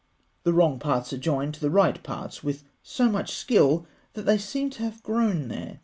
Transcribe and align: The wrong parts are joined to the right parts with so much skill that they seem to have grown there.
The 0.41 0.51
wrong 0.51 0.79
parts 0.79 1.13
are 1.13 1.17
joined 1.19 1.53
to 1.53 1.59
the 1.61 1.69
right 1.69 2.01
parts 2.01 2.43
with 2.43 2.63
so 2.81 3.07
much 3.07 3.35
skill 3.35 3.85
that 4.13 4.23
they 4.23 4.39
seem 4.39 4.71
to 4.71 4.81
have 4.81 5.03
grown 5.03 5.47
there. 5.47 5.77